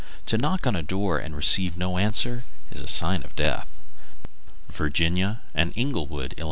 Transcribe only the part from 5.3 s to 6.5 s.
and Englewood, Ill.